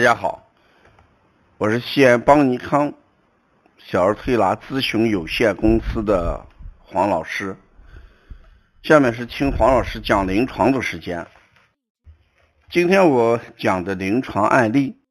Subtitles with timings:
[0.00, 0.48] 大家好，
[1.56, 2.94] 我是西安邦尼康
[3.78, 6.46] 小儿推拿咨询有限公司的
[6.78, 7.56] 黄老师。
[8.84, 11.26] 下面是听黄老师讲临床的时间。
[12.70, 15.02] 今天我讲的临床案例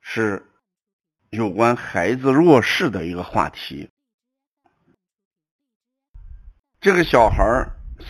[0.00, 0.46] 是
[1.28, 3.90] 有关孩子弱视的一个话题。
[6.80, 7.44] 这个小孩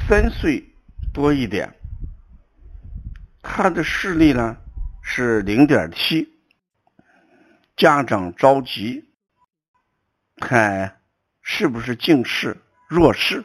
[0.07, 0.65] 三岁
[1.13, 1.75] 多一点，
[3.43, 4.57] 他的视力呢？
[5.11, 6.29] 是零点七，
[7.79, 9.09] 家长着急，
[10.37, 11.01] 看
[11.41, 13.43] 是不是近视、弱视。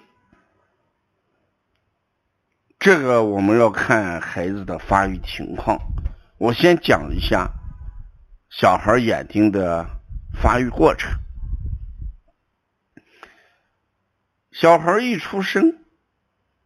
[2.77, 5.79] 这个我们要看孩子的发育情况。
[6.37, 7.49] 我先讲一下
[8.49, 9.87] 小孩眼睛的
[10.37, 11.09] 发育过程。
[14.51, 15.79] 小孩一出生，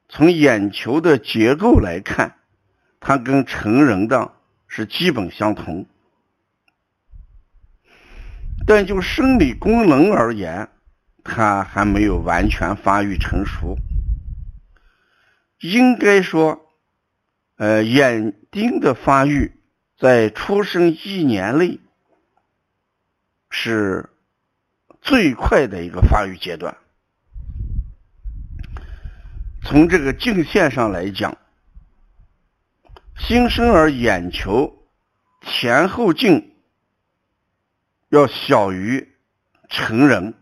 [0.09, 2.39] 从眼球的结构来看，
[2.99, 4.33] 他跟成人的。
[4.67, 5.85] 是基本相同，
[8.65, 10.69] 但就生理功能而言，
[11.23, 13.77] 它还没有完全发育成熟。
[15.59, 16.65] 应该说，
[17.55, 19.53] 呃，眼睛的发育
[19.97, 21.79] 在出生一年内
[23.49, 24.09] 是
[25.02, 26.77] 最快的一个发育阶段。
[29.63, 31.37] 从这个镜线上来讲。
[33.19, 34.87] 新生儿眼球
[35.41, 36.53] 前后径
[38.09, 39.15] 要小于
[39.69, 40.33] 成人，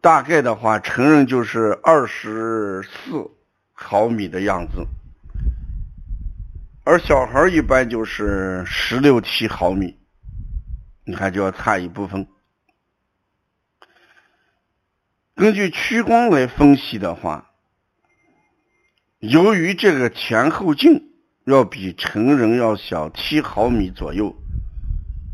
[0.00, 3.30] 大概的话，成人就是二十四
[3.72, 4.86] 毫米的样子，
[6.84, 9.98] 而小孩一般就是十六七毫米，
[11.04, 12.26] 你看就要差一部分。
[15.34, 17.50] 根据屈光来分析的话。
[19.30, 21.02] 由于这个前后径
[21.44, 24.36] 要比成人要小七毫米左右，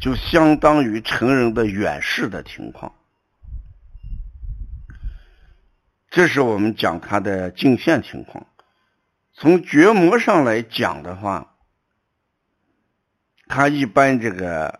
[0.00, 2.94] 就相当于成人的远视的情况。
[6.08, 8.46] 这是我们讲它的镜线情况。
[9.32, 11.56] 从角膜上来讲的话，
[13.48, 14.78] 它一般这个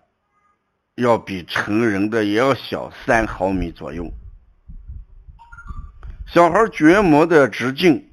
[0.95, 4.13] 要比成人的也要小三毫米左右。
[6.29, 8.10] 小孩角膜的直径。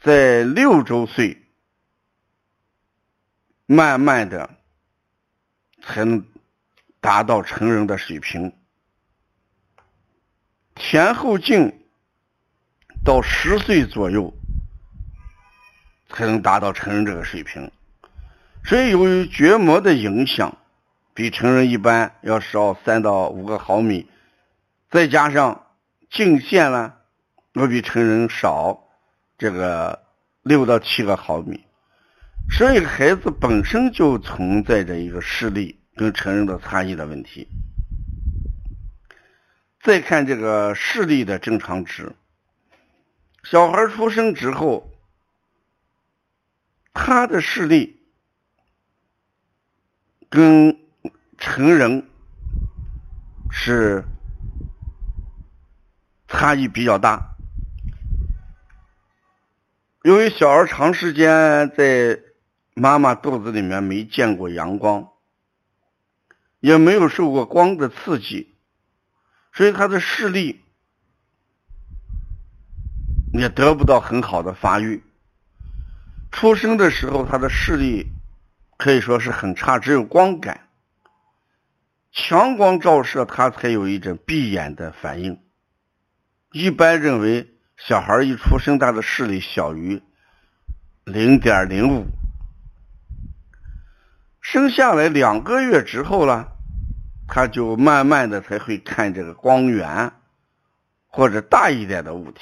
[0.00, 1.42] 在六周岁，
[3.66, 4.48] 慢慢的
[5.82, 6.24] 才能
[7.00, 8.52] 达到成人的水平。
[10.76, 11.80] 前后径
[13.04, 14.32] 到十岁左右
[16.08, 17.72] 才能达到成人这个水平。
[18.64, 20.56] 所以，由于角膜的影响，
[21.12, 24.08] 比成人一般要少三到五个毫米，
[24.90, 25.66] 再加上
[26.08, 26.94] 镜线呢，
[27.54, 28.84] 要比成人少。
[29.38, 30.04] 这个
[30.42, 31.64] 六到七个毫米，
[32.50, 37.46] 所以孩子本身就存在着一个视力跟成人的差异的问题。
[39.80, 42.16] 再看这个视力的正常值，
[43.44, 44.90] 小孩出生之后，
[46.92, 48.02] 他的视力
[50.28, 50.76] 跟
[51.38, 52.10] 成人
[53.52, 54.04] 是
[56.26, 57.37] 差异比较大。
[60.08, 62.18] 由于小孩长时间在
[62.72, 65.06] 妈妈肚子里面没见过阳光，
[66.60, 68.56] 也没有受过光的刺激，
[69.52, 70.62] 所以他的视力
[73.34, 75.02] 也得不到很好的发育。
[76.32, 78.06] 出生的时候，他的视力
[78.78, 80.70] 可以说是很差，只有光感，
[82.12, 85.38] 强光照射他才有一种闭眼的反应。
[86.52, 87.57] 一般认为。
[87.78, 90.02] 小孩一出生，他的视力小于
[91.04, 92.06] 零点零五，
[94.40, 96.48] 生下来两个月之后呢，
[97.28, 100.12] 他就慢慢的才会看这个光源
[101.06, 102.40] 或者大一点的物体，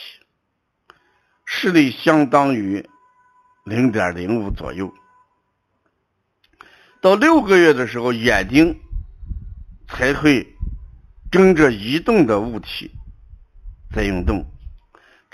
[1.45, 2.89] 视力相当于
[3.67, 4.93] 零点零五左右。
[7.03, 8.81] 到六个月的时候，眼睛
[9.87, 10.57] 才会
[11.31, 12.91] 跟着移动的物体
[13.95, 14.51] 在运动。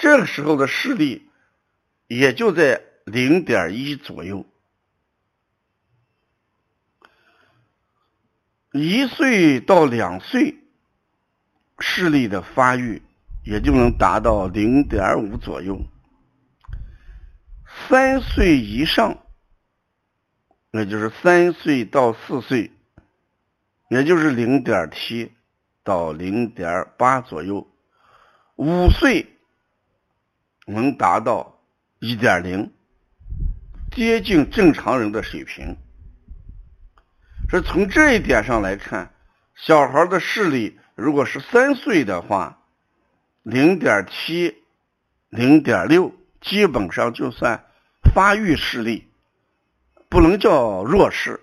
[0.02, 1.28] 这个时候的视力
[2.08, 4.44] 也就在零点一左右，
[8.72, 10.56] 一岁到两岁
[11.78, 13.00] 视力的发育
[13.44, 15.81] 也就能达到零点五左右，
[17.88, 19.19] 三岁以上，
[20.72, 22.72] 那就是三岁到四岁，
[23.88, 25.31] 也就是零点七
[25.84, 27.69] 到零点八左右，
[28.56, 29.28] 五岁。
[30.72, 31.60] 能达到
[32.00, 32.72] 一点零，
[33.90, 35.76] 接近正常人的水平。
[37.48, 39.12] 所以从这一点上来看，
[39.54, 42.58] 小孩的视力如果是三岁的话，
[43.42, 44.62] 零点七、
[45.28, 47.64] 零点六，基本上就算
[48.14, 49.08] 发育视力，
[50.08, 51.40] 不能叫弱视，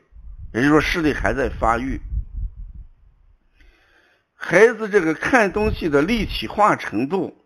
[0.54, 2.02] 也就是说视力还在发育。
[4.34, 7.39] 孩子这个看东西的立体化程度。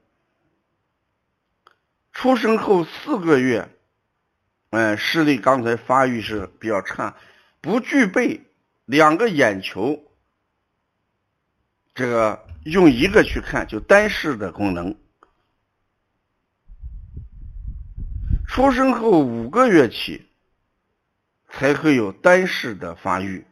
[2.14, 3.68] 出生后四个月，
[4.70, 7.18] 嗯，视力刚才发育是比较差，
[7.60, 8.42] 不具备
[8.86, 10.00] 两个眼球，
[11.96, 14.96] 这个用一个去看就单视的功能。
[18.48, 20.28] 出生后五个月起，
[21.50, 23.46] 才会有单视的发育，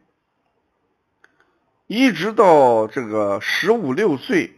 [1.88, 4.56] 一直到这个十五六岁。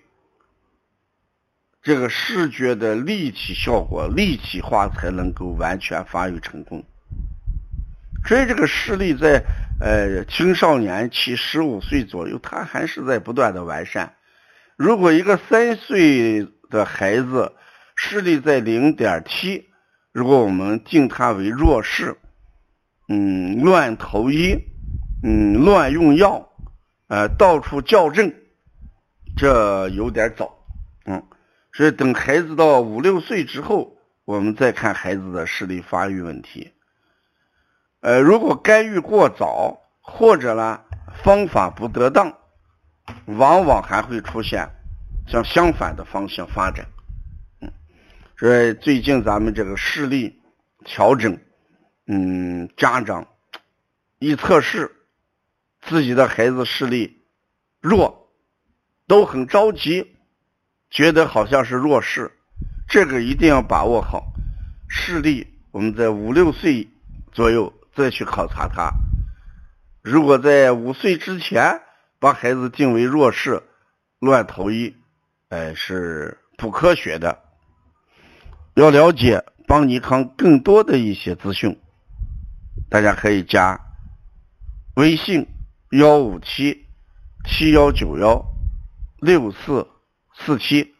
[1.85, 6.83] 这个视觉的立体效果、立体化才能够完全发育成功。
[8.27, 9.45] 所以，这个视力在
[9.79, 14.15] 呃青少年期十五岁左右，它还是在不断的完善。
[14.77, 17.53] 如果一个三岁的孩子
[17.95, 19.69] 视力在零点七，
[20.11, 22.17] 如果我们定他为弱视，
[23.11, 24.57] 嗯，乱投医，
[25.23, 26.49] 嗯，乱用药，
[27.09, 28.33] 呃，到处校正，
[29.37, 30.51] 这有点早，
[31.05, 31.23] 嗯。
[31.77, 36.73] 所以，等孩子到五六岁之后，我们再看孩子的视力发育问题。
[37.99, 40.83] 呃，如果干预过早，或者呢
[41.25, 42.39] 方法不得当，
[43.27, 44.69] 往往还会出现
[45.27, 46.87] 向相反的方向发展。
[47.61, 47.73] 嗯，
[48.39, 50.41] 所以最近咱们这个视力
[50.85, 51.37] 调整，
[52.07, 53.27] 嗯，家长
[54.21, 54.95] 一测试
[55.83, 57.25] 自己的孩子视力
[57.81, 58.31] 弱，
[59.09, 60.14] 都很着急。
[60.95, 62.31] 觉得好像是弱视，
[62.87, 64.33] 这个一定要把握好。
[64.89, 66.89] 视力，我们在五六岁
[67.33, 68.93] 左右再去考察他。
[70.03, 71.81] 如果在五岁之前
[72.21, 73.65] 把孩子定为弱视，
[74.21, 74.95] 乱投医，
[75.49, 77.41] 哎，是不科学的。
[78.75, 81.77] 要了解邦尼康更多的一些资讯，
[82.89, 83.81] 大家可以加
[84.95, 85.49] 微信
[85.91, 86.87] 幺五七
[87.45, 88.45] 七幺九幺
[89.21, 89.89] 六四。
[90.37, 90.95] 四期，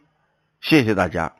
[0.61, 1.35] 谢谢大家。